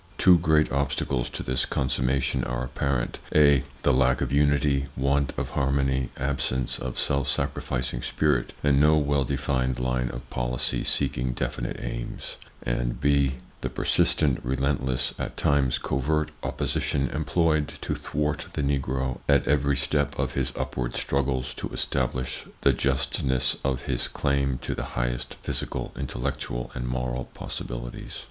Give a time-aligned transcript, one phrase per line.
[0.17, 5.51] Two great obstacles to this consummation are apparent: (a) The lack of unity, want of
[5.51, 11.33] harmony, absence of a self sacrificing spirit, and no well defined line of policy seeking
[11.33, 18.63] definite aims; and (b) The persistent, relentless, at times covert opposition employed to thwart the
[18.63, 24.57] Negro at every step of his upward struggles to establish the justness of his claim
[24.63, 28.19] to the highest physical, intellectual and moral possibilities.